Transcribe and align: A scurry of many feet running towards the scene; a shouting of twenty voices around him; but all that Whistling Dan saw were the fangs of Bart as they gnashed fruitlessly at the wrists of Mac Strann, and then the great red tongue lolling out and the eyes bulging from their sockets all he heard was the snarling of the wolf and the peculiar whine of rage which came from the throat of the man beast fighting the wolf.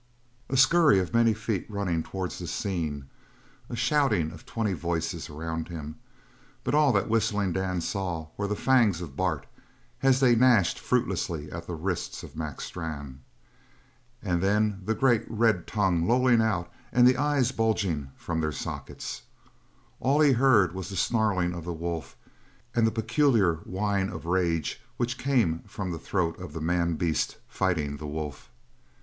A 0.49 0.57
scurry 0.57 0.97
of 0.97 1.13
many 1.13 1.31
feet 1.31 1.67
running 1.69 2.01
towards 2.01 2.39
the 2.39 2.47
scene; 2.47 3.07
a 3.69 3.75
shouting 3.75 4.31
of 4.31 4.47
twenty 4.47 4.73
voices 4.73 5.29
around 5.29 5.67
him; 5.67 5.95
but 6.63 6.73
all 6.73 6.91
that 6.93 7.07
Whistling 7.07 7.53
Dan 7.53 7.81
saw 7.81 8.29
were 8.35 8.47
the 8.47 8.55
fangs 8.55 9.01
of 9.01 9.15
Bart 9.15 9.45
as 10.01 10.19
they 10.19 10.35
gnashed 10.35 10.79
fruitlessly 10.79 11.51
at 11.51 11.67
the 11.67 11.75
wrists 11.75 12.23
of 12.23 12.35
Mac 12.35 12.61
Strann, 12.61 13.21
and 14.23 14.41
then 14.41 14.81
the 14.83 14.95
great 14.95 15.23
red 15.29 15.67
tongue 15.67 16.07
lolling 16.07 16.41
out 16.41 16.73
and 16.91 17.07
the 17.07 17.17
eyes 17.17 17.51
bulging 17.51 18.09
from 18.15 18.41
their 18.41 18.51
sockets 18.51 19.21
all 19.99 20.19
he 20.19 20.31
heard 20.31 20.73
was 20.73 20.89
the 20.89 20.95
snarling 20.95 21.53
of 21.53 21.63
the 21.63 21.73
wolf 21.73 22.15
and 22.73 22.87
the 22.87 22.91
peculiar 22.91 23.57
whine 23.65 24.09
of 24.09 24.25
rage 24.25 24.81
which 24.97 25.19
came 25.19 25.59
from 25.67 25.91
the 25.91 25.99
throat 25.99 26.39
of 26.39 26.53
the 26.53 26.59
man 26.59 26.95
beast 26.95 27.37
fighting 27.47 27.97
the 27.97 28.07
wolf. 28.07 28.49